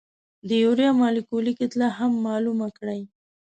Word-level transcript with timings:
د 0.47 0.49
یوریا 0.63 0.91
مالیکولي 1.01 1.53
کتله 1.59 1.87
هم 1.97 2.11
معلومه 2.25 2.67
کړئ. 2.77 3.01